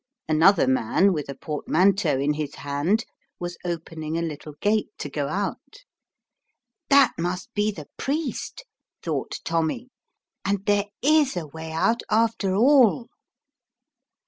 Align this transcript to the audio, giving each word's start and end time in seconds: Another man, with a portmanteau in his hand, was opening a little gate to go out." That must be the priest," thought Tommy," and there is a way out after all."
Another 0.27 0.65
man, 0.65 1.13
with 1.13 1.29
a 1.29 1.35
portmanteau 1.35 2.17
in 2.17 2.33
his 2.33 2.55
hand, 2.55 3.05
was 3.39 3.55
opening 3.63 4.17
a 4.17 4.23
little 4.23 4.55
gate 4.59 4.89
to 4.97 5.11
go 5.11 5.27
out." 5.27 5.83
That 6.89 7.11
must 7.19 7.53
be 7.53 7.69
the 7.69 7.85
priest," 7.97 8.65
thought 9.03 9.37
Tommy," 9.45 9.91
and 10.43 10.65
there 10.65 10.85
is 11.03 11.37
a 11.37 11.45
way 11.45 11.71
out 11.71 12.01
after 12.09 12.55
all." 12.55 13.09